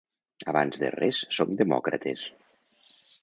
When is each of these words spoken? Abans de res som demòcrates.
Abans 0.53 0.79
de 0.83 0.89
res 0.95 1.19
som 1.37 1.53
demòcrates. 1.61 2.25